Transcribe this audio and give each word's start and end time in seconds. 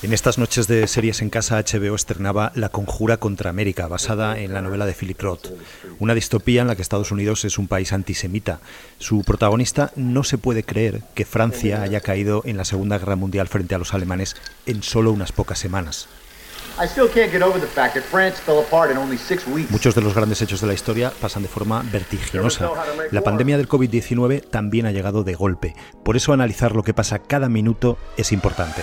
En 0.00 0.12
estas 0.12 0.38
noches 0.38 0.68
de 0.68 0.86
series 0.86 1.22
en 1.22 1.30
casa, 1.30 1.60
HBO 1.60 1.96
estrenaba 1.96 2.52
La 2.54 2.68
Conjura 2.68 3.16
contra 3.16 3.50
América, 3.50 3.88
basada 3.88 4.38
en 4.38 4.54
la 4.54 4.62
novela 4.62 4.86
de 4.86 4.94
Philip 4.94 5.20
Roth, 5.20 5.48
una 5.98 6.14
distopía 6.14 6.62
en 6.62 6.68
la 6.68 6.76
que 6.76 6.82
Estados 6.82 7.10
Unidos 7.10 7.44
es 7.44 7.58
un 7.58 7.66
país 7.66 7.92
antisemita. 7.92 8.60
Su 8.98 9.22
protagonista 9.22 9.90
no 9.96 10.22
se 10.22 10.38
puede 10.38 10.62
creer 10.62 11.02
que 11.14 11.24
Francia 11.24 11.82
haya 11.82 12.00
caído 12.00 12.42
en 12.44 12.56
la 12.56 12.64
Segunda 12.64 12.98
Guerra 12.98 13.16
Mundial 13.16 13.48
frente 13.48 13.74
a 13.74 13.78
los 13.78 13.92
alemanes 13.92 14.36
en 14.66 14.84
solo 14.84 15.10
unas 15.10 15.32
pocas 15.32 15.58
semanas. 15.58 16.08
Muchos 19.70 19.94
de 19.94 20.00
los 20.00 20.14
grandes 20.14 20.40
hechos 20.42 20.60
de 20.60 20.66
la 20.66 20.74
historia 20.74 21.12
pasan 21.20 21.42
de 21.42 21.48
forma 21.48 21.84
vertiginosa. 21.90 22.70
La 23.10 23.22
pandemia 23.22 23.56
del 23.56 23.68
COVID-19 23.68 24.48
también 24.48 24.86
ha 24.86 24.92
llegado 24.92 25.24
de 25.24 25.34
golpe. 25.34 25.74
Por 26.04 26.16
eso 26.16 26.32
analizar 26.32 26.74
lo 26.74 26.82
que 26.82 26.94
pasa 26.94 27.18
cada 27.18 27.48
minuto 27.48 27.98
es 28.16 28.32
importante. 28.32 28.82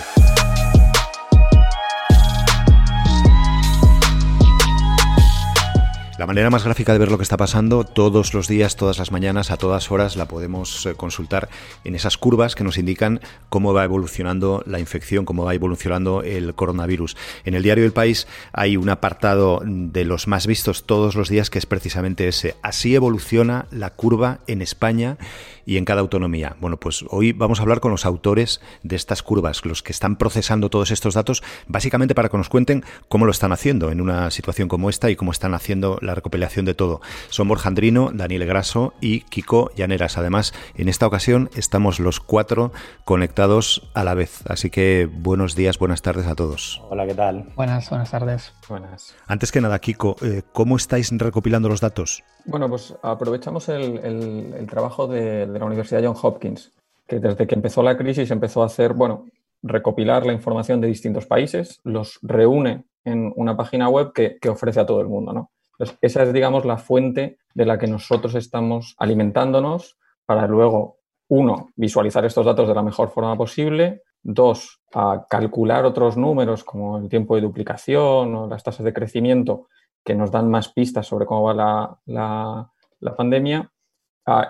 La 6.18 6.26
manera 6.26 6.48
más 6.48 6.64
gráfica 6.64 6.94
de 6.94 6.98
ver 6.98 7.10
lo 7.10 7.18
que 7.18 7.24
está 7.24 7.36
pasando 7.36 7.84
todos 7.84 8.32
los 8.32 8.48
días, 8.48 8.76
todas 8.76 8.96
las 8.96 9.12
mañanas, 9.12 9.50
a 9.50 9.58
todas 9.58 9.90
horas, 9.90 10.16
la 10.16 10.24
podemos 10.24 10.86
eh, 10.86 10.94
consultar 10.94 11.50
en 11.84 11.94
esas 11.94 12.16
curvas 12.16 12.54
que 12.54 12.64
nos 12.64 12.78
indican 12.78 13.20
cómo 13.50 13.74
va 13.74 13.84
evolucionando 13.84 14.62
la 14.64 14.80
infección, 14.80 15.26
cómo 15.26 15.44
va 15.44 15.54
evolucionando 15.54 16.22
el 16.22 16.54
coronavirus. 16.54 17.18
En 17.44 17.52
el 17.52 17.62
diario 17.62 17.84
El 17.84 17.92
País 17.92 18.26
hay 18.54 18.78
un 18.78 18.88
apartado 18.88 19.60
de 19.62 20.06
los 20.06 20.26
más 20.26 20.46
vistos 20.46 20.86
todos 20.86 21.16
los 21.16 21.28
días 21.28 21.50
que 21.50 21.58
es 21.58 21.66
precisamente 21.66 22.28
ese. 22.28 22.56
Así 22.62 22.94
evoluciona 22.94 23.66
la 23.70 23.90
curva 23.90 24.38
en 24.46 24.62
España 24.62 25.18
y 25.66 25.76
en 25.76 25.84
cada 25.84 26.00
autonomía. 26.00 26.56
Bueno, 26.60 26.78
pues 26.78 27.04
hoy 27.10 27.32
vamos 27.32 27.58
a 27.58 27.62
hablar 27.62 27.80
con 27.80 27.90
los 27.90 28.06
autores 28.06 28.62
de 28.82 28.96
estas 28.96 29.22
curvas, 29.22 29.66
los 29.66 29.82
que 29.82 29.92
están 29.92 30.16
procesando 30.16 30.70
todos 30.70 30.92
estos 30.92 31.14
datos, 31.14 31.42
básicamente 31.66 32.14
para 32.14 32.30
que 32.30 32.38
nos 32.38 32.48
cuenten 32.48 32.84
cómo 33.08 33.26
lo 33.26 33.32
están 33.32 33.52
haciendo 33.52 33.90
en 33.90 34.00
una 34.00 34.30
situación 34.30 34.68
como 34.68 34.88
esta 34.88 35.10
y 35.10 35.16
cómo 35.16 35.32
están 35.32 35.52
haciendo 35.52 35.98
la 36.06 36.14
recopilación 36.14 36.64
de 36.64 36.74
todo. 36.74 37.00
Son 37.28 37.48
Borja 37.48 37.68
Andrino, 37.68 38.10
Daniel 38.14 38.46
Graso 38.46 38.94
y 39.00 39.20
Kiko 39.22 39.70
Llaneras. 39.76 40.16
Además, 40.18 40.54
en 40.76 40.88
esta 40.88 41.06
ocasión 41.06 41.50
estamos 41.56 42.00
los 42.00 42.20
cuatro 42.20 42.72
conectados 43.04 43.88
a 43.94 44.04
la 44.04 44.14
vez. 44.14 44.42
Así 44.48 44.70
que 44.70 45.08
buenos 45.10 45.54
días, 45.54 45.78
buenas 45.78 46.02
tardes 46.02 46.26
a 46.26 46.34
todos. 46.34 46.82
Hola, 46.90 47.06
¿qué 47.06 47.14
tal? 47.14 47.52
Buenas, 47.56 47.88
buenas 47.88 48.10
tardes. 48.10 48.52
Buenas. 48.68 49.14
Antes 49.26 49.52
que 49.52 49.60
nada, 49.60 49.78
Kiko, 49.78 50.16
eh, 50.22 50.42
¿cómo 50.52 50.76
estáis 50.76 51.10
recopilando 51.16 51.68
los 51.68 51.80
datos? 51.80 52.22
Bueno, 52.44 52.68
pues 52.68 52.94
aprovechamos 53.02 53.68
el, 53.68 53.98
el- 53.98 54.54
el 54.58 54.66
trabajo 54.66 55.06
de, 55.06 55.46
de 55.46 55.58
la 55.58 55.64
Universidad 55.64 56.02
John 56.04 56.16
Hopkins, 56.20 56.72
que 57.06 57.18
desde 57.20 57.46
que 57.46 57.54
empezó 57.54 57.82
la 57.82 57.96
crisis 57.96 58.30
empezó 58.30 58.62
a 58.62 58.66
hacer, 58.66 58.92
bueno, 58.94 59.26
recopilar 59.62 60.26
la 60.26 60.32
información 60.32 60.80
de 60.80 60.88
distintos 60.88 61.26
países, 61.26 61.80
los 61.84 62.18
reúne 62.22 62.84
en 63.04 63.32
una 63.36 63.56
página 63.56 63.88
web 63.88 64.12
que, 64.12 64.36
que 64.40 64.48
ofrece 64.48 64.80
a 64.80 64.86
todo 64.86 65.00
el 65.00 65.08
mundo, 65.08 65.32
¿no? 65.32 65.50
Entonces, 65.78 65.98
esa 66.00 66.22
es, 66.22 66.32
digamos, 66.32 66.64
la 66.64 66.78
fuente 66.78 67.38
de 67.54 67.66
la 67.66 67.78
que 67.78 67.86
nosotros 67.86 68.34
estamos 68.34 68.94
alimentándonos 68.98 69.98
para 70.24 70.46
luego, 70.46 70.98
uno, 71.28 71.70
visualizar 71.76 72.24
estos 72.24 72.46
datos 72.46 72.68
de 72.68 72.74
la 72.74 72.82
mejor 72.82 73.08
forma 73.10 73.36
posible, 73.36 74.02
dos, 74.22 74.80
a 74.94 75.26
calcular 75.28 75.84
otros 75.84 76.16
números 76.16 76.64
como 76.64 76.98
el 76.98 77.08
tiempo 77.08 77.34
de 77.36 77.42
duplicación 77.42 78.34
o 78.34 78.46
las 78.48 78.62
tasas 78.62 78.84
de 78.84 78.92
crecimiento 78.92 79.68
que 80.04 80.14
nos 80.14 80.30
dan 80.30 80.50
más 80.50 80.68
pistas 80.72 81.06
sobre 81.06 81.26
cómo 81.26 81.42
va 81.44 81.54
la, 81.54 82.70
la- 83.00 83.14
pandemia. 83.16 83.70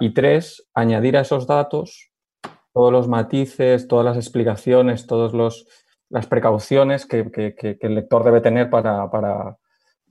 Y 0.00 0.10
tres, 0.14 0.66
añadir 0.74 1.16
a 1.16 1.20
esos 1.22 1.46
datos 1.46 2.10
todos 2.72 2.92
los 2.92 3.08
matices, 3.08 3.88
todas 3.88 4.04
las 4.04 4.16
explicaciones, 4.16 5.06
todas 5.06 5.32
las 6.08 6.26
precauciones 6.26 7.04
que- 7.06 7.30
que- 7.30 7.54
que 7.54 7.78
el 7.80 7.94
lector 7.94 8.22
debe 8.24 8.40
tener 8.40 8.70
para, 8.70 9.10
para- 9.10 9.58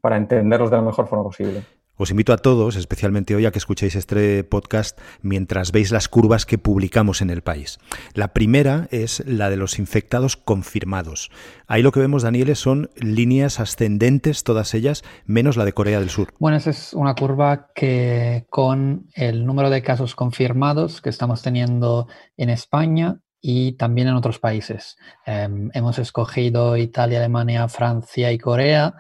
para 0.06 0.18
entenderlos 0.18 0.70
de 0.70 0.78
la 0.78 0.84
mejor 0.84 1.08
forma 1.08 1.24
posible. 1.24 1.64
Os 1.98 2.12
invito 2.12 2.32
a 2.32 2.38
todos, 2.38 2.76
especialmente 2.76 3.34
hoy, 3.34 3.48
a 3.48 3.52
que 3.52 3.58
escuchéis 3.58 3.96
este 3.96 4.44
podcast 4.44 5.00
mientras 5.24 5.72
veis 5.72 5.92
las 5.92 6.08
curvas 6.08 6.46
que 6.46 6.60
publicamos 6.60 7.24
en 7.24 7.32
el 7.32 7.42
país. 7.42 7.80
La 8.14 8.28
primera 8.28 8.88
es 8.92 9.24
la 9.26 9.50
de 9.50 9.58
los 9.58 9.80
infectados 9.80 10.38
confirmados. 10.38 11.32
Ahí 11.66 11.82
lo 11.82 11.92
que 11.92 12.02
vemos, 12.02 12.22
Daniel, 12.22 12.56
son 12.56 12.92
líneas 12.98 13.60
ascendentes, 13.60 14.44
todas 14.44 14.76
ellas, 14.76 15.04
menos 15.26 15.58
la 15.58 15.66
de 15.66 15.74
Corea 15.74 16.00
del 16.00 16.12
Sur. 16.12 16.36
Bueno, 16.38 16.58
esa 16.58 16.70
es 16.70 16.94
una 16.94 17.16
curva 17.16 17.70
que 17.74 18.46
con 18.52 19.08
el 19.16 19.44
número 19.44 19.72
de 19.72 19.82
casos 19.82 20.14
confirmados 20.14 21.02
que 21.02 21.10
estamos 21.10 21.42
teniendo 21.42 22.08
en 22.38 22.52
España 22.52 23.22
y 23.42 23.72
también 23.78 24.08
en 24.08 24.14
otros 24.14 24.38
países. 24.38 24.98
Em, 25.26 25.72
hemos 25.74 25.98
escogido 25.98 26.78
Italia, 26.78 27.18
Alemania, 27.18 27.68
Francia 27.70 28.32
y 28.32 28.38
Corea 28.38 28.94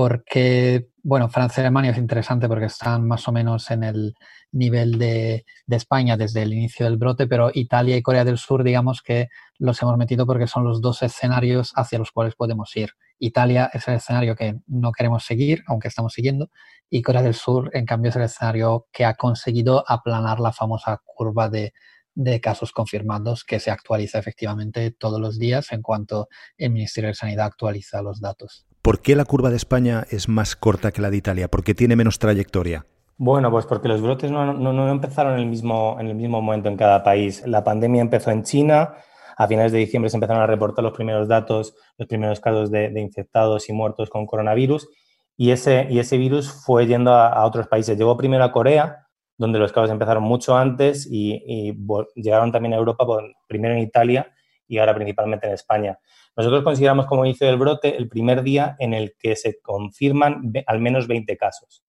porque, 0.00 0.90
bueno, 1.02 1.28
Francia 1.28 1.60
y 1.60 1.64
Alemania 1.64 1.90
es 1.90 1.98
interesante 1.98 2.46
porque 2.46 2.66
están 2.66 3.04
más 3.08 3.26
o 3.26 3.32
menos 3.32 3.68
en 3.72 3.82
el 3.82 4.14
nivel 4.52 4.96
de, 4.96 5.44
España 5.66 6.16
desde 6.16 6.42
el 6.42 6.52
inicio 6.52 6.86
del 6.86 6.98
brote, 6.98 7.26
pero 7.26 7.50
Italia 7.52 7.96
y 7.96 8.02
Corea 8.02 8.24
del 8.24 8.38
Sur, 8.38 8.62
digamos 8.62 9.02
que 9.02 9.26
los 9.58 9.82
hemos 9.82 9.98
metido 9.98 10.24
porque 10.24 10.46
son 10.46 10.62
los 10.62 10.80
dos 10.80 11.02
escenarios 11.02 11.72
hacia 11.74 11.98
los 11.98 12.12
cuales 12.12 12.36
podemos 12.36 12.76
ir. 12.76 12.90
Italia 13.18 13.70
es 13.72 13.88
el 13.88 13.94
escenario 13.94 14.36
que 14.36 14.60
no 14.68 14.92
queremos 14.92 15.24
seguir, 15.24 15.64
aunque 15.66 15.88
estamos 15.88 16.12
siguiendo, 16.12 16.48
y 16.88 17.02
Corea 17.02 17.22
del 17.22 17.34
Sur, 17.34 17.68
en 17.72 17.84
cambio, 17.84 18.10
es 18.10 18.16
el 18.16 18.22
escenario 18.22 18.86
que 18.92 19.04
ha 19.04 19.14
conseguido 19.14 19.82
aplanar 19.84 20.38
la 20.38 20.52
famosa 20.52 21.02
curva 21.04 21.48
de, 21.48 21.72
de 22.20 22.40
casos 22.40 22.72
confirmados 22.72 23.44
que 23.44 23.60
se 23.60 23.70
actualiza 23.70 24.18
efectivamente 24.18 24.90
todos 24.90 25.20
los 25.20 25.38
días 25.38 25.70
en 25.70 25.82
cuanto 25.82 26.26
el 26.56 26.70
Ministerio 26.70 27.08
de 27.08 27.14
Sanidad 27.14 27.46
actualiza 27.46 28.02
los 28.02 28.20
datos. 28.20 28.66
¿Por 28.82 29.00
qué 29.00 29.14
la 29.14 29.24
curva 29.24 29.50
de 29.50 29.56
España 29.56 30.04
es 30.10 30.28
más 30.28 30.56
corta 30.56 30.90
que 30.90 31.00
la 31.00 31.10
de 31.10 31.16
Italia? 31.16 31.46
¿Por 31.48 31.62
qué 31.62 31.74
tiene 31.74 31.94
menos 31.94 32.18
trayectoria? 32.18 32.86
Bueno, 33.18 33.52
pues 33.52 33.66
porque 33.66 33.86
los 33.86 34.00
brotes 34.02 34.30
no, 34.32 34.52
no- 34.52 34.72
no 34.72 34.90
empezaron 34.90 35.34
en 35.34 35.40
el 35.40 35.46
mismo, 35.46 35.96
en 36.00 36.08
el 36.08 36.16
mismo 36.16 36.42
momento 36.42 36.68
en 36.68 36.76
cada 36.76 37.04
país. 37.04 37.42
La 37.46 37.62
pandemia 37.62 38.02
empezó 38.02 38.32
en 38.32 38.42
China, 38.42 38.94
a 39.36 39.46
finales 39.46 39.70
de 39.70 39.78
diciembre 39.78 40.10
se 40.10 40.16
empezaron 40.16 40.42
a 40.42 40.46
reportar 40.46 40.82
los 40.84 40.94
primeros 40.94 41.28
datos, 41.28 41.74
los 41.98 42.08
primeros 42.08 42.40
casos 42.40 42.70
de, 42.72 42.90
de 42.90 43.00
infectados 43.00 43.68
y 43.68 43.72
muertos 43.72 44.10
con 44.10 44.26
coronavirus, 44.26 44.88
y 45.36 45.52
ese, 45.52 45.86
y 45.88 46.00
ese 46.00 46.16
virus 46.18 46.50
fue 46.50 46.86
yendo 46.88 47.12
a, 47.12 47.28
a 47.28 47.44
otros 47.46 47.68
países. 47.68 47.96
Llegó 47.96 48.16
primero 48.16 48.42
a 48.42 48.50
Corea, 48.50 49.07
donde 49.38 49.58
los 49.58 49.72
casos 49.72 49.90
empezaron 49.90 50.22
mucho 50.22 50.56
antes, 50.56 51.08
y, 51.10 51.74
llegaron 52.14 52.52
también 52.52 52.74
a 52.74 52.76
Europa, 52.76 53.06
primero 53.46 53.74
en 53.74 53.80
Italia 53.80 54.32
y 54.66 54.78
ahora 54.78 54.94
principalmente 54.94 55.46
en 55.46 55.54
España. 55.54 55.98
Nosotros 56.36 56.62
consideramos 56.62 57.06
como 57.06 57.24
inicio 57.24 57.46
del 57.46 57.56
brote 57.56 57.96
el 57.96 58.08
primer 58.08 58.42
día 58.42 58.76
en 58.78 58.92
el 58.92 59.14
que 59.18 59.34
se 59.34 59.60
confirman 59.60 60.52
al 60.66 60.80
menos 60.80 61.06
20 61.06 61.36
casos. 61.38 61.84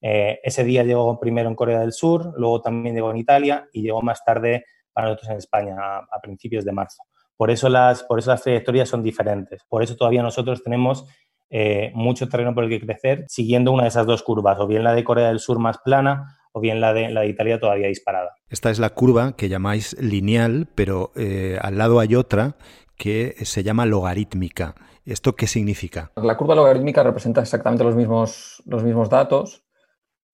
Eh, 0.00 0.40
ese 0.42 0.64
día 0.64 0.84
llegó 0.84 1.20
primero 1.20 1.48
en 1.48 1.54
Corea 1.54 1.80
del 1.80 1.92
Sur, 1.92 2.32
luego 2.36 2.62
también 2.62 2.94
llegó 2.94 3.10
en 3.10 3.18
Italia 3.18 3.68
y 3.72 3.82
llegó 3.82 4.00
más 4.00 4.24
tarde 4.24 4.64
para 4.92 5.08
nosotros 5.08 5.30
en 5.30 5.36
España, 5.36 5.76
a, 5.78 5.98
a 5.98 6.20
principios 6.22 6.64
de 6.64 6.72
marzo. 6.72 7.02
Por 7.36 7.50
eso, 7.50 7.68
las, 7.68 8.04
por 8.04 8.18
eso 8.18 8.30
las 8.30 8.42
trayectorias 8.42 8.88
son 8.88 9.02
diferentes. 9.02 9.62
Por 9.68 9.82
eso 9.82 9.96
todavía 9.96 10.22
nosotros 10.22 10.62
tenemos 10.62 11.04
eh, 11.50 11.92
mucho 11.94 12.28
terreno 12.28 12.54
por 12.54 12.64
el 12.64 12.70
que 12.70 12.84
crecer 12.84 13.26
siguiendo 13.28 13.70
una 13.72 13.82
de 13.82 13.88
esas 13.88 14.06
dos 14.06 14.22
curvas, 14.22 14.58
o 14.58 14.66
bien 14.66 14.82
la 14.82 14.94
de 14.94 15.04
Corea 15.04 15.28
del 15.28 15.40
Sur 15.40 15.58
más 15.58 15.78
plana, 15.78 16.38
o 16.54 16.60
bien 16.60 16.80
la 16.80 16.94
de, 16.94 17.10
la 17.10 17.22
de 17.22 17.28
Italia 17.28 17.58
todavía 17.58 17.88
disparada. 17.88 18.30
Esta 18.48 18.70
es 18.70 18.78
la 18.78 18.90
curva 18.90 19.34
que 19.36 19.48
llamáis 19.48 20.00
lineal, 20.00 20.68
pero 20.74 21.10
eh, 21.16 21.58
al 21.60 21.78
lado 21.78 21.98
hay 21.98 22.14
otra 22.14 22.56
que 22.96 23.34
se 23.44 23.64
llama 23.64 23.86
logarítmica. 23.86 24.76
¿Esto 25.04 25.34
qué 25.34 25.48
significa? 25.48 26.12
La 26.14 26.36
curva 26.36 26.54
logarítmica 26.54 27.02
representa 27.02 27.40
exactamente 27.40 27.82
los 27.82 27.96
mismos, 27.96 28.62
los 28.66 28.84
mismos 28.84 29.10
datos, 29.10 29.64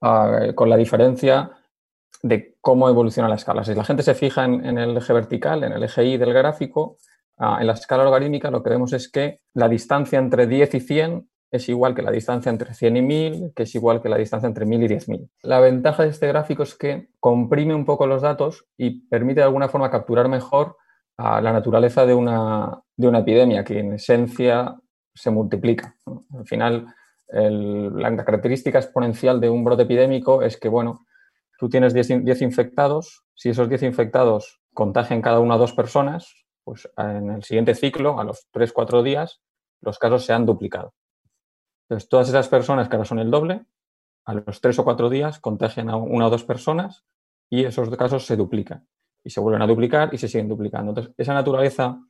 ah, 0.03 0.49
con 0.55 0.69
la 0.69 0.77
diferencia 0.77 1.53
de 2.23 2.55
cómo 2.61 2.91
evoluciona 2.91 3.28
la 3.28 3.37
escala. 3.37 3.65
Si 3.65 3.75
la 3.75 3.84
gente 3.84 4.03
se 4.03 4.15
fija 4.15 4.45
en, 4.45 4.65
en 4.66 4.77
el 4.77 4.95
eje 4.99 5.15
vertical, 5.15 5.65
en 5.65 5.73
el 5.73 5.83
eje 5.83 6.05
Y 6.05 6.19
del 6.19 6.34
gráfico, 6.34 6.99
ah, 7.39 7.57
en 7.63 7.66
la 7.66 7.73
escala 7.73 8.05
logarítmica 8.05 8.51
lo 8.51 8.63
que 8.63 8.69
vemos 8.69 8.93
es 8.93 9.11
que 9.11 9.39
la 9.55 9.71
distancia 9.71 10.19
entre 10.19 10.47
10 10.47 10.75
y 10.75 10.81
100 10.81 11.29
es 11.51 11.69
igual 11.69 11.95
que 11.95 12.03
la 12.03 12.11
distancia 12.11 12.51
entre 12.51 12.75
100 12.75 12.97
y 12.97 13.03
1000, 13.03 13.53
que 13.55 13.65
es 13.65 13.75
igual 13.75 14.01
que 14.01 14.09
la 14.09 14.17
distancia 14.17 14.47
entre 14.47 14.67
1000 14.67 14.83
y 14.85 14.89
10000. 14.89 15.29
La 15.43 15.61
ventaja 15.61 16.05
de 16.05 16.11
este 16.11 16.29
gráfico 16.29 16.63
es 16.63 16.75
que 16.77 17.09
comprime 17.19 17.75
un 17.75 17.85
poco 17.85 18.07
los 18.07 18.23
datos 18.23 18.67
y 18.77 19.07
permite 19.09 19.41
de 19.41 19.45
alguna 19.47 19.69
forma 19.69 19.91
capturar 19.91 20.29
mejor 20.29 20.77
la 21.19 21.53
naturaleza 21.53 22.07
de 22.07 22.15
una, 22.15 22.81
de 22.97 23.07
una 23.09 23.19
epidemia, 23.19 23.63
que 23.63 23.81
en 23.81 23.93
esencia 23.93 24.75
se 25.15 25.31
multiplica. 25.31 25.95
Al 26.35 26.47
final, 26.47 26.87
la 27.29 28.17
característica 28.25 28.79
exponencial 28.79 29.39
de 29.41 29.51
un 29.51 29.63
brote 29.63 29.83
epidémico 29.83 30.43
es 30.43 30.57
que, 30.57 30.69
bueno, 30.71 31.05
tú 31.59 31.69
tienes 31.69 31.93
10, 31.93 32.11
in- 32.11 32.25
10 32.25 32.41
infectados, 32.41 33.25
si 33.35 33.51
esos 33.51 33.69
10 33.69 33.83
infectados 33.83 34.61
contagian 34.73 35.21
cada 35.21 35.41
una 35.41 35.55
a 35.57 35.59
dos 35.59 35.75
personas, 35.75 36.33
pues 36.65 36.89
en 36.97 37.31
el 37.31 37.43
siguiente 37.43 37.75
ciclo, 37.75 38.19
a 38.19 38.25
los 38.25 38.47
3-4 38.53 39.03
días, 39.03 39.41
los 39.83 39.99
casos 39.99 40.25
se 40.25 40.33
han 40.33 40.47
duplicado. 40.47 40.95
Entonces, 41.91 42.09
todas 42.09 42.28
esas 42.28 42.47
personas 42.48 42.89
que 42.89 42.95
ahora 42.95 43.04
son 43.04 43.19
el 43.19 43.33
doble, 43.33 43.66
a 44.25 44.34
los 44.34 44.60
3 44.60 44.78
o 44.78 44.84
4 44.84 45.10
días 45.10 45.41
contagian 45.41 45.91
a 45.91 45.97
una 45.97 46.28
o 46.28 46.31
dos 46.31 46.45
personas 46.45 47.04
y 47.51 47.65
esos 47.65 47.91
casos 47.97 48.25
se 48.27 48.37
duplican 48.37 48.87
y 49.25 49.31
se 49.31 49.41
vuelven 49.41 49.63
a 49.63 49.66
duplicar 49.66 50.15
y 50.15 50.19
se 50.19 50.28
siguen 50.28 50.48
duplicando. 50.48 50.92
Entonces, 50.92 51.13
esa 51.19 51.34
naturaleza 51.34 52.01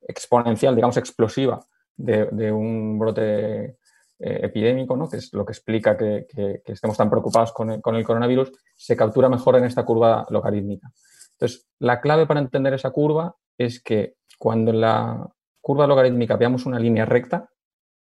exponencial, 0.00 0.74
digamos, 0.74 0.96
explosiva 0.96 1.64
de, 1.96 2.50
un 2.50 2.98
brote 2.98 3.64
eh, 3.64 3.76
epidémico, 4.18 4.96
¿no? 4.96 5.08
que 5.08 5.18
es 5.18 5.32
lo 5.32 5.46
que 5.46 5.52
explica 5.52 5.96
que, 5.96 6.26
estemos 6.64 6.96
tan 6.96 7.08
preocupados 7.08 7.52
con 7.52 7.70
el, 7.70 7.80
con 7.80 7.94
el, 7.94 8.04
coronavirus, 8.04 8.50
se 8.74 8.96
captura 8.96 9.28
mejor 9.28 9.54
en 9.54 9.66
esta 9.66 9.84
curva 9.84 10.26
logarítmica. 10.30 10.90
Entonces, 11.34 11.68
la 11.78 12.00
clave 12.00 12.26
para 12.26 12.40
entender 12.40 12.74
esa 12.74 12.90
curva 12.90 13.36
es 13.56 13.80
que 13.80 14.16
cuando 14.36 14.72
en 14.72 14.80
la 14.80 15.32
curva 15.60 15.86
logarítmica 15.86 16.36
veamos 16.36 16.66
una 16.66 16.80
línea 16.80 17.04
recta, 17.04 17.48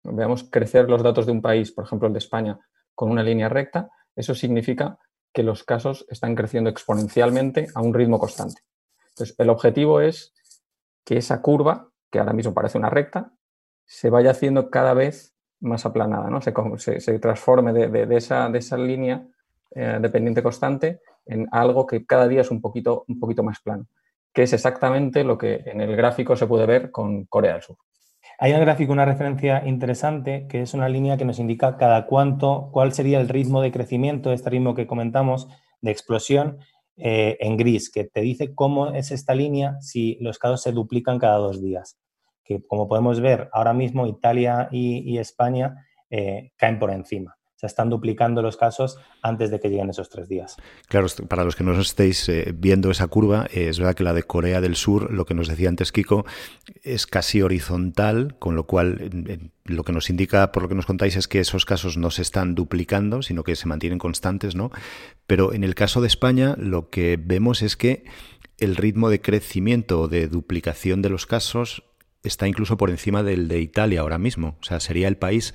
veamos 0.03 0.43
crecer 0.43 0.89
los 0.89 1.03
datos 1.03 1.25
de 1.25 1.31
un 1.31 1.41
país, 1.41 1.71
por 1.71 1.85
ejemplo 1.85 2.07
el 2.07 2.13
de 2.13 2.19
España, 2.19 2.59
con 2.95 3.09
una 3.09 3.23
línea 3.23 3.49
recta, 3.49 3.89
eso 4.15 4.35
significa 4.35 4.97
que 5.33 5.43
los 5.43 5.63
casos 5.63 6.05
están 6.09 6.35
creciendo 6.35 6.69
exponencialmente 6.69 7.67
a 7.73 7.81
un 7.81 7.93
ritmo 7.93 8.19
constante. 8.19 8.61
Entonces, 9.09 9.35
el 9.37 9.49
objetivo 9.49 10.01
es 10.01 10.33
que 11.05 11.17
esa 11.17 11.41
curva, 11.41 11.89
que 12.09 12.19
ahora 12.19 12.33
mismo 12.33 12.53
parece 12.53 12.77
una 12.77 12.89
recta, 12.89 13.31
se 13.85 14.09
vaya 14.09 14.31
haciendo 14.31 14.69
cada 14.69 14.93
vez 14.93 15.33
más 15.61 15.85
aplanada, 15.85 16.29
¿no? 16.29 16.41
se, 16.41 17.19
transforme 17.19 17.71
de, 17.71 18.15
esa, 18.15 18.49
de 18.49 18.59
esa 18.59 18.77
línea 18.77 19.25
eh, 19.75 19.99
dependiente 20.01 20.41
constante 20.41 21.01
en 21.25 21.47
algo 21.51 21.85
que 21.85 22.05
cada 22.05 22.27
día 22.27 22.41
es 22.41 22.51
un 22.51 22.61
poquito, 22.61 23.05
un 23.07 23.19
poquito 23.19 23.43
más 23.43 23.59
plano, 23.61 23.87
que 24.33 24.43
es 24.43 24.53
exactamente 24.53 25.23
lo 25.23 25.37
que 25.37 25.61
en 25.65 25.81
el 25.81 25.95
gráfico 25.95 26.35
se 26.35 26.47
puede 26.47 26.65
ver 26.65 26.91
con 26.91 27.25
Corea 27.25 27.53
del 27.53 27.61
Sur. 27.61 27.77
Hay 28.43 28.53
un 28.53 28.61
gráfico, 28.61 28.91
una 28.91 29.05
referencia 29.05 29.61
interesante, 29.67 30.47
que 30.49 30.63
es 30.63 30.73
una 30.73 30.89
línea 30.89 31.15
que 31.15 31.25
nos 31.25 31.37
indica 31.37 31.77
cada 31.77 32.07
cuánto, 32.07 32.69
cuál 32.71 32.91
sería 32.91 33.21
el 33.21 33.29
ritmo 33.29 33.61
de 33.61 33.71
crecimiento, 33.71 34.33
este 34.33 34.49
ritmo 34.49 34.73
que 34.73 34.87
comentamos, 34.87 35.47
de 35.79 35.91
explosión, 35.91 36.57
eh, 36.97 37.37
en 37.39 37.55
gris, 37.55 37.91
que 37.91 38.05
te 38.05 38.21
dice 38.21 38.55
cómo 38.55 38.93
es 38.93 39.11
esta 39.11 39.35
línea 39.35 39.79
si 39.79 40.17
los 40.21 40.39
casos 40.39 40.63
se 40.63 40.71
duplican 40.71 41.19
cada 41.19 41.37
dos 41.37 41.61
días. 41.61 41.99
Que 42.43 42.65
como 42.65 42.87
podemos 42.87 43.21
ver, 43.21 43.47
ahora 43.53 43.73
mismo 43.73 44.07
Italia 44.07 44.69
y, 44.71 45.19
España 45.19 45.75
eh, 46.09 46.49
caen 46.57 46.79
por 46.79 46.89
encima 46.89 47.37
se 47.61 47.67
están 47.67 47.91
duplicando 47.91 48.41
los 48.41 48.57
casos 48.57 48.97
antes 49.21 49.51
de 49.51 49.59
que 49.59 49.69
lleguen 49.69 49.91
esos 49.91 50.09
tres 50.09 50.27
días. 50.27 50.57
Claro, 50.87 51.05
para 51.27 51.43
los 51.43 51.55
que 51.55 51.63
no 51.63 51.79
estéis 51.79 52.27
eh, 52.27 52.55
viendo 52.55 52.89
esa 52.89 53.05
curva, 53.05 53.45
eh, 53.53 53.69
es 53.69 53.77
verdad 53.77 53.93
que 53.93 54.03
la 54.03 54.13
de 54.13 54.23
Corea 54.23 54.61
del 54.61 54.75
Sur, 54.75 55.13
lo 55.13 55.25
que 55.25 55.35
nos 55.35 55.47
decía 55.47 55.69
antes 55.69 55.91
Kiko, 55.91 56.25
es 56.81 57.05
casi 57.05 57.43
horizontal, 57.43 58.35
con 58.39 58.55
lo 58.55 58.65
cual 58.65 59.51
lo 59.65 59.83
que 59.83 59.93
nos 59.93 60.09
indica, 60.09 60.51
por 60.51 60.63
lo 60.63 60.69
que 60.69 60.75
nos 60.75 60.87
contáis, 60.87 61.15
es 61.15 61.27
que 61.27 61.39
esos 61.39 61.65
casos 61.65 61.97
no 61.97 62.09
se 62.09 62.23
están 62.23 62.55
duplicando, 62.55 63.21
sino 63.21 63.43
que 63.43 63.55
se 63.55 63.67
mantienen 63.67 63.99
constantes, 63.99 64.55
¿no? 64.55 64.71
Pero 65.27 65.53
en 65.53 65.63
el 65.63 65.75
caso 65.75 66.01
de 66.01 66.07
España, 66.07 66.55
lo 66.57 66.89
que 66.89 67.19
vemos 67.23 67.61
es 67.61 67.77
que 67.77 68.05
el 68.57 68.75
ritmo 68.75 69.11
de 69.11 69.21
crecimiento 69.21 70.01
o 70.01 70.07
de 70.07 70.27
duplicación 70.27 71.03
de 71.03 71.09
los 71.09 71.27
casos 71.27 71.83
está 72.23 72.47
incluso 72.47 72.75
por 72.75 72.89
encima 72.89 73.21
del 73.21 73.47
de 73.47 73.61
Italia 73.61 74.01
ahora 74.01 74.17
mismo. 74.17 74.57
O 74.61 74.63
sea, 74.63 74.79
sería 74.79 75.07
el 75.07 75.17
país 75.17 75.53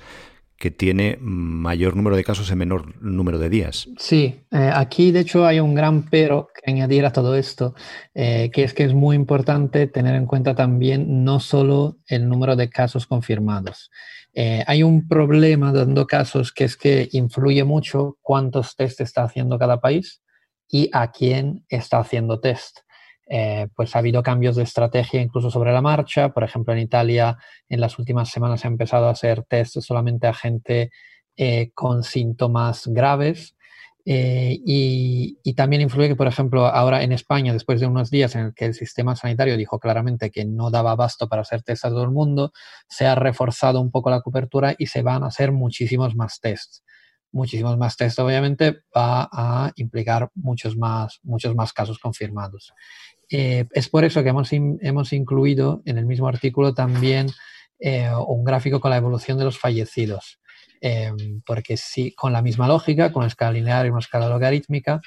que 0.57 0.71
tiene 0.71 1.17
mayor 1.21 1.95
número 1.95 2.15
de 2.15 2.23
casos 2.23 2.49
en 2.51 2.57
menor 2.57 3.01
número 3.01 3.37
de 3.37 3.49
días. 3.49 3.87
Sí, 3.97 4.41
eh, 4.51 4.71
aquí 4.73 5.11
de 5.11 5.19
hecho 5.19 5.45
hay 5.45 5.59
un 5.59 5.75
gran 5.75 6.03
pero 6.03 6.49
que 6.53 6.71
añadir 6.71 7.05
a 7.05 7.13
todo 7.13 7.35
esto, 7.35 7.75
eh, 8.15 8.49
que 8.51 8.63
es 8.63 8.73
que 8.73 8.83
es 8.83 8.93
muy 8.93 9.15
importante 9.15 9.87
tener 9.87 10.15
en 10.15 10.25
cuenta 10.25 10.55
también 10.55 11.23
no 11.23 11.39
solo 11.39 11.97
el 12.07 12.27
número 12.27 12.55
de 12.55 12.69
casos 12.69 13.05
confirmados. 13.05 13.91
Eh, 14.33 14.63
hay 14.67 14.83
un 14.83 15.07
problema 15.07 15.71
dando 15.71 16.05
casos 16.05 16.51
que 16.51 16.63
es 16.63 16.75
que 16.75 17.07
influye 17.11 17.63
mucho 17.63 18.17
cuántos 18.21 18.75
test 18.75 19.01
está 19.01 19.23
haciendo 19.23 19.57
cada 19.57 19.79
país 19.79 20.21
y 20.69 20.89
a 20.91 21.11
quién 21.11 21.65
está 21.69 21.99
haciendo 21.99 22.39
test. 22.39 22.79
Eh, 23.29 23.67
pues 23.75 23.93
ha 23.95 23.99
habido 23.99 24.23
cambios 24.23 24.55
de 24.55 24.63
estrategia 24.63 25.21
incluso 25.21 25.51
sobre 25.51 25.73
la 25.73 25.81
marcha. 25.81 26.29
Por 26.29 26.43
ejemplo, 26.43 26.73
en 26.73 26.79
Italia 26.79 27.37
en 27.69 27.81
las 27.81 27.99
últimas 27.99 28.29
semanas 28.29 28.61
se 28.61 28.67
ha 28.67 28.71
empezado 28.71 29.07
a 29.07 29.11
hacer 29.11 29.43
test 29.43 29.79
solamente 29.81 30.27
a 30.27 30.33
gente 30.33 30.91
eh, 31.35 31.71
con 31.73 32.03
síntomas 32.03 32.87
graves. 32.87 33.55
Eh, 34.09 34.57
y, 34.65 35.53
también 35.55 35.81
influye 35.81 36.07
que, 36.07 36.15
por 36.15 36.27
ejemplo, 36.27 36.65
ahora 36.67 37.03
en 37.03 37.11
España, 37.11 37.51
después 37.51 37.81
de 37.81 37.87
unos 37.87 38.09
días 38.09 38.35
en 38.35 38.45
el 38.45 38.53
que 38.53 38.65
el 38.65 38.73
sistema 38.73 39.15
sanitario 39.17 39.57
dijo 39.57 39.79
claramente 39.79 40.31
que 40.31 40.45
no 40.45 40.69
daba 40.71 40.91
abasto 40.91 41.27
para 41.27 41.41
hacer 41.41 41.63
test 41.63 41.83
a 41.83 41.89
todo 41.89 42.03
el 42.03 42.11
mundo, 42.11 42.53
se 42.87 43.05
ha 43.05 43.15
reforzado 43.15 43.81
un 43.81 43.91
poco 43.91 44.09
la 44.09 44.21
cobertura 44.21 44.75
y 44.77 44.87
se 44.87 45.01
van 45.01 45.23
a 45.23 45.27
hacer 45.27 45.51
muchísimos 45.51 46.15
más 46.15 46.39
tests 46.39 46.83
muchísimos 47.37 47.77
más 47.77 47.95
test, 47.95 48.19
obviamente, 48.19 48.81
va 48.95 49.29
a 49.31 49.71
implicar 49.75 50.29
muchos 50.35 50.75
más, 50.75 51.19
muchos 51.23 51.55
más 51.55 51.71
casos 51.71 51.99
confirmados. 51.99 52.73
Eh, 53.29 53.65
es 53.71 53.89
por 53.89 54.03
eso 54.03 54.23
que 54.23 54.29
hemos, 54.29 54.51
hemos, 54.51 55.13
incluido 55.13 55.81
en 55.85 55.97
el 55.97 56.05
mismo 56.05 56.27
artículo 56.27 56.73
también 56.73 57.27
eh, 57.79 58.09
un 58.27 58.43
gráfico 58.43 58.79
con 58.79 58.91
la 58.91 58.97
evolución 58.97 59.37
de 59.37 59.45
los 59.45 59.59
fallecidos, 59.59 60.39
eh, 60.81 61.11
porque 61.45 61.77
sí, 61.77 62.13
con 62.13 62.33
la 62.33 62.41
misma 62.41 62.67
lógica, 62.67 63.11
con 63.11 63.21
una 63.21 63.27
escala 63.27 63.51
lineal 63.51 63.85
y 63.85 63.89
una 63.89 63.99
escala 63.99 64.29
logarítmica, 64.29 65.01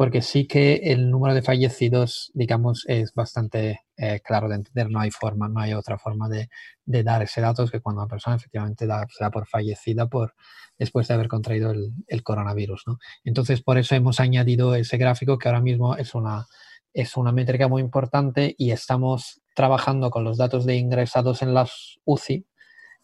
porque 0.00 0.22
sí 0.22 0.46
que 0.46 0.76
el 0.76 1.10
número 1.10 1.34
de 1.34 1.42
fallecidos, 1.42 2.30
digamos, 2.32 2.86
es 2.88 3.12
bastante 3.12 3.82
claro 4.24 4.48
de 4.48 4.54
entender, 4.54 4.88
no 4.88 4.98
hay 4.98 5.10
forma, 5.10 5.46
no 5.46 5.60
hay 5.60 5.74
otra 5.74 5.98
forma 5.98 6.26
de, 6.30 6.48
dar 6.86 7.20
ese 7.20 7.42
dato, 7.42 7.66
que 7.66 7.82
cuando 7.82 8.00
una 8.00 8.08
persona 8.08 8.36
efectivamente 8.36 8.86
da, 8.86 9.06
se 9.10 9.22
da 9.22 9.30
por 9.30 9.46
fallecida 9.46 10.06
por, 10.06 10.34
después 10.78 11.06
de 11.06 11.12
haber 11.12 11.28
contraído 11.28 11.72
el, 11.72 11.92
el 12.06 12.22
coronavirus. 12.22 12.84
¿no? 12.86 12.98
Entonces, 13.24 13.60
por 13.60 13.76
eso 13.76 13.94
hemos 13.94 14.20
añadido 14.20 14.74
ese 14.74 14.96
gráfico 14.96 15.36
que 15.36 15.48
ahora 15.48 15.60
mismo 15.60 15.94
es 15.94 16.14
una 16.14 16.46
es 16.94 17.18
una 17.18 17.30
métrica 17.30 17.68
muy 17.68 17.82
importante 17.82 18.54
y 18.56 18.70
estamos 18.70 19.42
trabajando 19.54 20.10
con 20.10 20.24
los 20.24 20.38
datos 20.38 20.64
de 20.64 20.76
ingresados 20.76 21.42
en 21.42 21.52
las 21.52 21.98
UCI, 22.06 22.46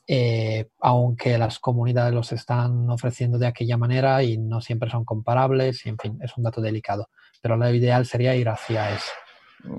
eh, 0.06 0.69
aunque 0.81 1.38
las 1.38 1.58
comunidades 1.58 2.14
los 2.14 2.32
están 2.32 2.88
ofreciendo 2.91 3.38
de 3.38 3.47
aquella 3.47 3.76
manera 3.76 4.23
y 4.23 4.38
no 4.38 4.61
siempre 4.61 4.91
son 4.91 5.05
comparables, 5.05 5.85
y 5.87 5.88
en 5.88 5.99
fin, 5.99 6.19
es 6.23 6.37
un 6.37 6.44
dato 6.44 6.61
delicado. 6.61 7.08
Pero 7.43 7.56
lo 7.56 7.69
ideal 7.70 8.06
sería 8.06 8.35
ir 8.35 8.49
hacia 8.49 8.94
eso. 8.94 9.12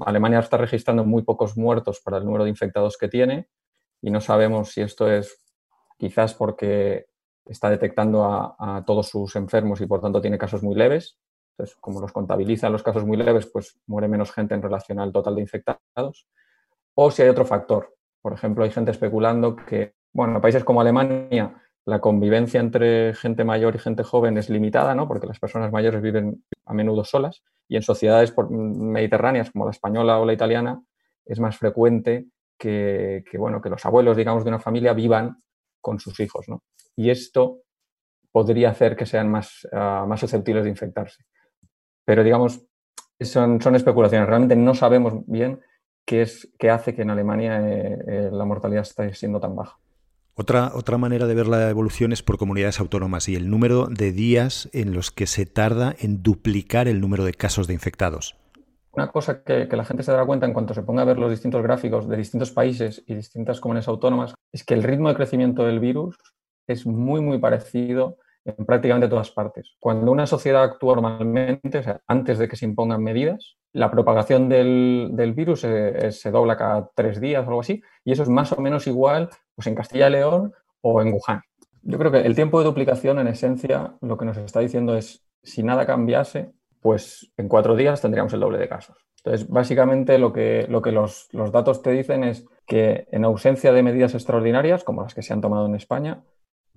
Alemania 0.05 0.39
está 0.39 0.57
registrando 0.57 1.05
muy 1.05 1.23
pocos 1.23 1.57
muertos 1.57 2.01
para 2.03 2.17
el 2.17 2.25
número 2.25 2.43
de 2.43 2.49
infectados 2.49 2.97
que 2.97 3.07
tiene 3.07 3.47
y 4.01 4.11
no 4.11 4.19
sabemos 4.19 4.71
si 4.71 4.81
esto 4.81 5.09
es 5.09 5.43
quizás 5.97 6.33
porque 6.33 7.05
está 7.45 7.69
detectando 7.69 8.25
a 8.25 8.83
todos 8.85 9.07
sus 9.07 9.35
enfermos 9.37 9.79
y 9.79 9.85
por 9.85 10.01
tanto 10.01 10.19
tiene 10.19 10.37
casos 10.37 10.61
muy 10.61 10.75
leves 10.75 11.17
entonces, 11.57 11.75
como 11.77 11.99
los 11.99 12.11
contabilizan 12.11 12.71
los 12.71 12.83
casos 12.83 13.03
muy 13.03 13.17
leves, 13.17 13.47
pues 13.47 13.79
muere 13.87 14.07
menos 14.07 14.31
gente 14.31 14.53
en 14.53 14.61
relación 14.61 14.99
al 14.99 15.11
total 15.11 15.35
de 15.35 15.41
infectados. 15.41 16.27
O 16.93 17.09
si 17.09 17.23
hay 17.23 17.29
otro 17.29 17.45
factor. 17.45 17.95
Por 18.21 18.33
ejemplo, 18.33 18.63
hay 18.63 18.69
gente 18.69 18.91
especulando 18.91 19.55
que, 19.55 19.95
bueno, 20.17 20.35
en 20.35 20.41
países 20.41 20.63
como 20.63 20.81
Alemania, 20.81 21.61
la 21.85 21.99
convivencia 21.99 22.59
entre 22.59 23.13
gente 23.13 23.43
mayor 23.43 23.75
y 23.75 23.77
gente 23.77 24.01
joven 24.01 24.35
es 24.39 24.49
limitada, 24.49 24.95
¿no? 24.95 25.07
Porque 25.07 25.27
las 25.27 25.39
personas 25.39 25.71
mayores 25.71 26.01
viven 26.01 26.43
a 26.65 26.73
menudo 26.73 27.03
solas. 27.03 27.43
Y 27.67 27.75
en 27.75 27.83
sociedades 27.83 28.33
mediterráneas 28.49 29.51
como 29.51 29.65
la 29.65 29.71
española 29.71 30.19
o 30.19 30.25
la 30.25 30.33
italiana, 30.33 30.81
es 31.23 31.39
más 31.39 31.55
frecuente 31.55 32.25
que, 32.57 33.23
bueno, 33.37 33.61
que 33.61 33.69
los 33.69 33.85
abuelos, 33.85 34.17
digamos, 34.17 34.43
de 34.43 34.49
una 34.49 34.59
familia 34.59 34.93
vivan 34.93 35.37
con 35.79 35.99
sus 35.99 36.19
hijos, 36.19 36.49
¿no? 36.49 36.63
Y 36.95 37.11
esto 37.11 37.59
podría 38.31 38.71
hacer 38.71 38.95
que 38.95 39.05
sean 39.05 39.29
más, 39.29 39.67
ah, 39.71 40.05
más 40.07 40.19
susceptibles 40.19 40.63
de 40.63 40.71
infectarse. 40.71 41.25
Pero 42.05 42.23
digamos, 42.23 42.65
son, 43.19 43.61
son 43.61 43.75
especulaciones. 43.75 44.27
Realmente 44.27 44.55
no 44.55 44.73
sabemos 44.73 45.13
bien 45.27 45.61
qué, 46.05 46.23
es, 46.23 46.51
qué 46.57 46.71
hace 46.71 46.95
que 46.95 47.03
en 47.03 47.11
Alemania 47.11 47.61
eh, 47.61 47.99
eh, 48.07 48.29
la 48.31 48.45
mortalidad 48.45 48.81
esté 48.81 49.13
siendo 49.13 49.39
tan 49.39 49.55
baja. 49.55 49.77
Otra, 50.39 50.71
otra 50.75 50.99
manera 50.99 51.25
de 51.25 51.33
ver 51.33 51.47
la 51.47 51.67
evolución 51.67 52.11
es 52.11 52.21
por 52.21 52.37
comunidades 52.37 52.79
autónomas 52.79 53.27
y 53.27 53.35
el 53.35 53.49
número 53.49 53.87
de 53.87 54.11
días 54.11 54.69
en 54.71 54.93
los 54.93 55.09
que 55.09 55.25
se 55.25 55.47
tarda 55.47 55.95
en 55.97 56.21
duplicar 56.21 56.87
el 56.87 57.01
número 57.01 57.25
de 57.25 57.33
casos 57.33 57.65
de 57.65 57.73
infectados. 57.73 58.35
Una 58.91 59.07
cosa 59.07 59.41
que, 59.41 59.67
que, 59.67 59.75
la 59.75 59.83
gente 59.83 60.03
se 60.03 60.11
dará 60.11 60.27
cuenta 60.27 60.45
en 60.45 60.53
cuanto 60.53 60.75
se 60.75 60.83
ponga 60.83 61.01
a 61.01 61.05
ver 61.05 61.17
los 61.17 61.31
distintos 61.31 61.63
gráficos 61.63 62.07
de 62.07 62.17
distintos 62.17 62.51
países 62.51 63.03
y 63.07 63.15
distintas 63.15 63.59
comunidades 63.59 63.87
autónomas 63.87 64.35
es 64.51 64.63
que 64.63 64.75
el 64.75 64.83
ritmo 64.83 65.09
de 65.09 65.15
crecimiento 65.15 65.65
del 65.65 65.79
virus 65.79 66.15
es 66.67 66.85
muy, 66.85 67.19
muy 67.19 67.39
parecido 67.39 68.17
en 68.45 68.63
prácticamente 68.63 69.09
todas 69.09 69.31
partes. 69.31 69.75
Cuando 69.79 70.11
una 70.11 70.27
sociedad 70.27 70.63
actúa 70.63 70.93
normalmente, 70.93 71.79
o 71.79 71.83
sea, 71.83 71.99
antes 72.05 72.37
de 72.37 72.47
que 72.47 72.57
se 72.57 72.65
impongan 72.65 73.01
medidas, 73.01 73.57
la 73.77 73.91
propagación 73.91 74.49
del, 74.49 75.33
virus 75.35 75.61
se, 75.61 76.31
dobla 76.31 76.57
cada 76.57 76.89
tres 76.95 77.21
días 77.21 77.45
o 77.45 77.49
algo 77.49 77.61
así, 77.61 77.83
y 78.03 78.11
eso 78.11 78.23
es 78.23 78.29
más 78.29 78.51
o 78.51 78.59
menos 78.59 78.87
igual 78.87 79.29
pues, 79.55 79.67
en 79.67 79.75
Castilla 79.75 80.07
y 80.07 80.13
León 80.13 80.53
o 80.81 80.99
en 81.01 81.13
Wuhan. 81.13 81.43
Yo 81.83 81.99
creo 81.99 82.11
que 82.11 82.21
el 82.21 82.33
tiempo 82.33 82.57
de 82.57 82.65
duplicación, 82.65 83.19
en 83.19 83.27
esencia, 83.27 83.93
lo 84.01 84.17
que 84.17 84.25
nos 84.25 84.35
está 84.37 84.61
diciendo 84.61 84.97
es, 84.97 85.23
si 85.43 85.61
nada 85.61 85.85
cambiase, 85.85 86.51
pues 86.81 87.31
en 87.37 87.47
cuatro 87.47 87.75
días 87.75 88.01
tendríamos 88.01 88.33
el 88.33 88.39
doble 88.39 88.57
de 88.57 88.67
casos. 88.67 88.97
Entonces, 89.17 89.47
básicamente 89.47 90.17
lo 90.17 90.33
que, 90.33 90.65
lo 90.67 90.81
que 90.81 90.91
los, 90.91 91.27
los 91.31 91.51
datos 91.51 91.83
te 91.83 91.91
dicen 91.91 92.23
es 92.23 92.45
que 92.65 93.07
en 93.11 93.25
ausencia 93.25 93.71
de 93.73 93.83
medidas 93.83 94.15
extraordinarias, 94.15 94.83
como 94.83 95.03
las 95.03 95.13
que 95.13 95.21
se 95.21 95.33
han 95.33 95.41
tomado 95.41 95.67
en 95.67 95.75
España, 95.75 96.23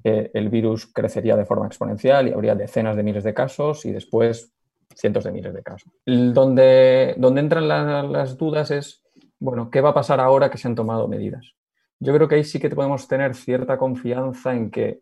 el 0.02 0.48
virus 0.48 0.86
crecería 0.86 1.36
de 1.36 1.44
forma 1.44 1.66
exponencial 1.66 2.28
y 2.28 2.32
habría 2.32 2.54
decenas 2.54 2.96
de 2.96 3.02
miles 3.02 3.24
de 3.24 3.34
casos 3.34 3.84
y 3.84 3.92
después 3.92 4.52
cientos 4.94 5.24
de 5.24 5.32
miles 5.32 5.54
de 5.54 5.62
casos. 5.62 5.92
Donde, 6.06 7.14
donde 7.16 7.40
entran 7.40 7.68
las 7.68 8.36
dudas 8.36 8.70
es, 8.70 9.02
bueno, 9.38 9.70
¿qué 9.70 9.80
va 9.80 9.90
a 9.90 9.94
pasar 9.94 10.20
ahora 10.20 10.50
que 10.50 10.58
se 10.58 10.68
han 10.68 10.74
tomado 10.74 11.08
medidas? 11.08 11.54
Yo 11.98 12.14
creo 12.14 12.28
que 12.28 12.36
ahí 12.36 12.44
sí 12.44 12.58
que 12.58 12.70
podemos 12.70 13.08
tener 13.08 13.34
cierta 13.34 13.76
confianza 13.76 14.54
en 14.54 14.70
que 14.70 15.00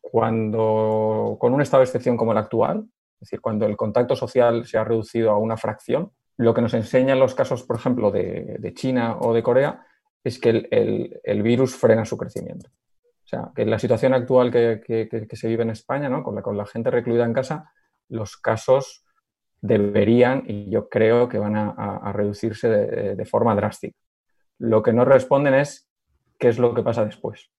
cuando, 0.00 1.36
con 1.40 1.54
un 1.54 1.62
estado 1.62 1.80
de 1.80 1.86
excepción 1.86 2.16
como 2.16 2.32
el 2.32 2.38
actual, 2.38 2.86
es 3.14 3.20
decir, 3.20 3.40
cuando 3.40 3.66
el 3.66 3.76
contacto 3.76 4.14
social 4.14 4.66
se 4.66 4.76
ha 4.76 4.84
reducido 4.84 5.30
a 5.30 5.38
una 5.38 5.56
fracción, 5.56 6.12
lo 6.36 6.52
que 6.52 6.60
nos 6.60 6.74
enseñan 6.74 7.18
los 7.18 7.34
casos, 7.34 7.62
por 7.62 7.76
ejemplo, 7.76 8.10
de, 8.10 8.72
China 8.74 9.16
o 9.20 9.32
de 9.32 9.42
Corea, 9.42 9.86
es 10.22 10.38
que 10.38 10.68
el, 10.70 11.42
virus 11.42 11.76
frena 11.76 12.04
su 12.04 12.16
crecimiento. 12.16 12.68
O 12.68 13.26
sea, 13.26 13.50
que 13.54 13.64
la 13.64 13.78
situación 13.78 14.12
actual 14.12 14.50
que, 14.50 15.26
se 15.32 15.48
vive 15.48 15.62
en 15.62 15.70
España, 15.70 16.08
¿no? 16.08 16.22
con, 16.22 16.34
la, 16.34 16.42
con 16.42 16.56
la 16.56 16.66
gente 16.66 16.90
recluida 16.90 17.24
en 17.24 17.32
casa, 17.32 17.72
los 18.08 18.36
casos 18.36 19.03
deberían, 19.64 20.44
y 20.46 20.68
yo 20.68 20.90
creo 20.90 21.26
que 21.26 21.38
van 21.38 21.56
a, 21.56 22.12
reducirse 22.12 22.68
de, 22.68 23.24
forma 23.24 23.54
drástica. 23.54 23.96
Lo 24.58 24.82
que 24.82 24.92
no 24.92 25.06
responden 25.06 25.54
es 25.54 25.88
qué 26.38 26.48
es 26.48 26.58
lo 26.58 26.74
que 26.74 26.82
pasa 26.82 27.02
después. 27.02 27.50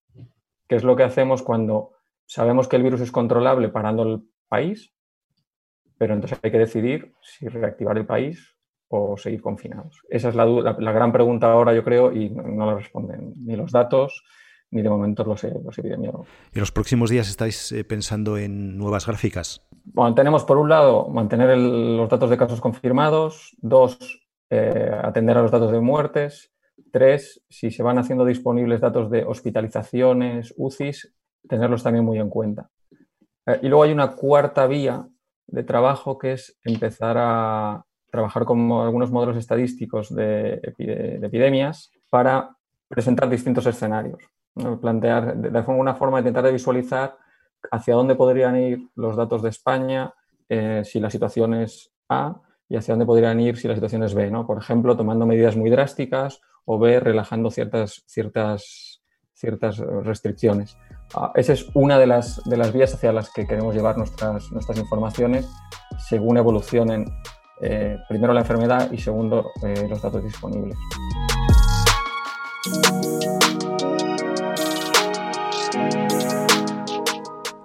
¿Qué 0.68 0.76
es 0.76 0.84
lo 0.84 0.96
que 0.96 1.02
hacemos 1.02 1.42
cuando 1.42 1.94
sabemos 2.28 2.68
que 2.68 2.76
el 2.76 2.84
virus 2.84 3.02
es 3.02 3.12
controlable 3.12 3.70
parando 3.70 4.04
el 4.04 4.22
país? 4.48 4.94
Pero 5.98 6.14
entonces 6.14 6.40
hay 6.44 6.52
que 6.52 6.60
decidir 6.60 7.12
si 7.24 7.48
reactivar 7.48 7.98
el 7.98 8.06
país 8.06 8.56
o 8.88 9.18
seguir 9.18 9.42
confinados. 9.42 10.00
Esa 10.08 10.30
es 10.30 10.36
la, 10.36 10.46
la, 10.46 10.92
gran 10.92 11.12
pregunta 11.12 11.52
ahora, 11.52 11.74
yo 11.74 11.84
creo, 11.84 12.14
y 12.14 12.30
no, 12.30 12.68
la 12.68 12.76
responden 12.76 13.34
ni 13.44 13.56
los 13.56 13.72
datos, 13.72 14.24
ni 14.76 14.82
de 14.82 14.90
momento 14.90 15.24
los, 15.24 15.42
los 15.44 15.78
epidemiólogos. 15.78 16.28
¿En 16.54 16.60
los 16.60 16.72
próximos 16.72 17.10
días 17.10 17.30
estáis 17.30 17.72
eh, 17.72 17.86
pensando 17.86 18.38
en 18.38 18.78
nuevas 18.78 19.08
gráficas? 19.08 19.66
Bueno, 19.86 20.14
tenemos 20.14 20.44
por 20.44 20.58
un 20.58 20.68
lado 20.68 21.08
mantener 21.08 21.58
los 21.58 22.10
datos 22.10 22.30
de 22.30 22.38
casos 22.38 22.60
confirmados, 22.60 23.56
dos, 23.62 24.28
eh, 24.50 24.92
atender 25.02 25.38
a 25.38 25.42
los 25.42 25.52
datos 25.52 25.72
de 25.72 25.80
muertes, 25.80 26.52
tres, 26.92 27.42
si 27.50 27.72
se 27.72 27.84
van 27.84 27.98
haciendo 27.98 28.26
disponibles 28.26 28.82
datos 28.82 29.10
de 29.10 29.24
hospitalizaciones, 29.24 30.54
UCIs, 30.58 31.16
tenerlos 31.48 31.82
también 31.82 32.04
muy 32.04 32.20
en 32.20 32.30
cuenta. 32.30 32.70
Eh, 33.46 33.60
y 33.62 33.70
luego 33.70 33.84
hay 33.84 33.94
una 33.94 34.12
cuarta 34.12 34.68
vía 34.68 35.08
de 35.48 35.64
trabajo 35.64 36.18
que 36.18 36.34
es 36.34 36.60
empezar 36.66 37.16
a 37.18 37.86
trabajar 38.12 38.44
con 38.44 38.70
algunos 38.74 39.10
modelos 39.10 39.38
estadísticos 39.38 40.14
de 40.14 40.60
epidemias 41.22 41.92
para 42.10 42.58
presentar 42.90 43.30
distintos 43.30 43.66
escenarios 43.68 44.35
plantear 44.82 45.36
de, 45.36 45.58
alguna 45.58 45.96
forma 45.96 46.20
intentar 46.20 46.52
visualizar 46.52 47.18
hacia 47.72 47.96
dónde 47.96 48.16
podrían 48.16 48.56
ir 48.56 48.90
los 48.96 49.16
datos 49.16 49.42
de 49.42 49.50
España 49.50 50.14
eh, 50.48 50.84
si 50.86 51.00
la 51.00 51.10
situación 51.10 51.56
es 51.56 51.92
A 52.08 52.42
y 52.70 52.78
hacia 52.78 52.94
dónde 52.94 53.06
podrían 53.06 53.40
ir 53.40 53.58
si 53.58 53.68
la 53.68 53.76
situación 53.76 54.04
es 54.04 54.14
B, 54.14 54.32
¿no? 54.32 54.46
Por 54.48 54.58
ejemplo, 54.58 54.96
tomando 54.96 55.26
medidas 55.26 55.56
muy 55.56 55.70
drásticas 55.70 56.42
o 56.66 56.80
B, 56.80 57.00
relajando 57.00 57.52
ciertas, 57.52 58.04
ciertas, 58.08 59.02
ciertas 59.34 59.78
restricciones. 59.78 60.78
Ah, 61.14 61.32
esa 61.36 61.54
es 61.54 61.70
una 61.74 62.00
de 62.00 62.08
las, 62.08 62.42
de 62.46 62.58
las 62.58 62.74
vías 62.74 62.94
hacia 62.94 63.14
las 63.14 63.32
que 63.32 63.46
queremos 63.46 63.76
llevar 63.76 63.98
nuestras, 63.98 64.52
nuestras 64.52 64.80
informaciones 64.80 65.48
según 65.98 66.38
evolucionen 66.38 67.06
eh, 67.62 67.98
primero 68.10 68.34
la 68.34 68.42
enfermedad 68.42 68.92
y 68.92 68.98
segundo 68.98 69.52
eh, 69.64 69.88
los 69.90 70.02
datos 70.02 70.24
disponibles. 70.24 70.78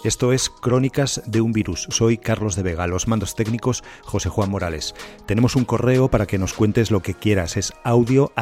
Esto 0.02 0.33
es 0.33 0.49
Crónicas 0.49 1.21
de 1.26 1.42
un 1.42 1.52
Virus. 1.52 1.87
Soy 1.90 2.16
Carlos 2.16 2.57
de 2.57 2.62
Vega, 2.62 2.87
los 2.87 3.07
mandos 3.07 3.35
técnicos 3.35 3.85
José 4.02 4.30
Juan 4.30 4.50
Morales. 4.50 4.95
Tenemos 5.26 5.57
un 5.57 5.66
correo 5.66 6.09
para 6.09 6.25
que 6.25 6.38
nos 6.38 6.54
cuentes 6.54 6.90
lo 6.90 7.00
que 7.00 7.12
quieras, 7.12 7.59
es 7.59 7.75
audio 7.85 8.33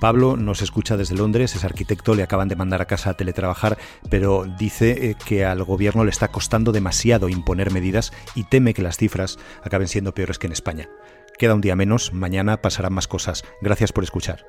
Pablo 0.00 0.38
nos 0.38 0.62
escucha 0.62 0.96
desde 0.96 1.14
Londres, 1.14 1.54
es 1.54 1.64
arquitecto, 1.64 2.14
le 2.14 2.22
acaban 2.22 2.48
de 2.48 2.56
mandar 2.56 2.80
a 2.80 2.86
casa 2.86 3.10
a 3.10 3.14
teletrabajar, 3.14 3.76
pero 4.08 4.46
dice 4.58 5.10
eh, 5.10 5.16
que 5.26 5.44
al 5.44 5.62
gobierno 5.62 6.04
le 6.04 6.10
está 6.10 6.28
costando 6.28 6.72
demasiado 6.72 7.28
imponer 7.28 7.70
medidas 7.70 8.12
y 8.34 8.44
teme 8.44 8.72
que 8.72 8.82
las 8.82 8.96
cifras 8.96 9.38
acaben 9.62 9.88
siendo 9.88 10.14
peores 10.14 10.38
que 10.38 10.46
en 10.46 10.54
España. 10.54 10.88
Queda 11.38 11.54
un 11.54 11.60
día 11.60 11.76
menos, 11.76 12.14
mañana 12.14 12.62
pasarán 12.62 12.94
más 12.94 13.08
cosas. 13.08 13.44
Gracias 13.60 13.92
por 13.92 14.04
escuchar. 14.04 14.46